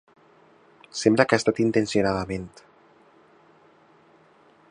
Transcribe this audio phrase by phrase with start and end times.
[1.01, 2.49] Sembla que ha estat intencionadament.